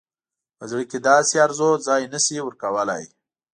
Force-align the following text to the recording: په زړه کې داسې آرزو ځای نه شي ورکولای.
په 0.57 0.63
زړه 0.71 0.83
کې 0.89 0.97
داسې 1.09 1.33
آرزو 1.45 1.69
ځای 1.87 2.03
نه 2.13 2.19
شي 2.25 2.37
ورکولای. 2.43 3.03